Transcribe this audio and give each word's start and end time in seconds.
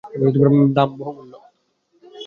দাম, 0.75 0.89
বহুমূল্য! 0.99 1.33